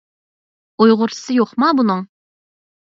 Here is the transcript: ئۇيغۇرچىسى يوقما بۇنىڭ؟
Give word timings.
ئۇيغۇرچىسى 0.85 1.39
يوقما 1.39 1.71
بۇنىڭ؟ 1.83 2.05